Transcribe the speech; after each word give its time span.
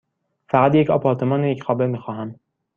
فقط 0.49 0.75
یک 0.75 0.89
آپارتمان 0.89 1.43
یک 1.43 1.63
خوابه 1.63 1.87
می 1.87 1.97
خواهم. 1.97 2.35